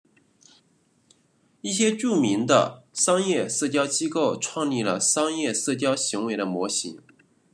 [1.61, 6.99] 一些著名的商业社交机构创立了商业社交行为的模型。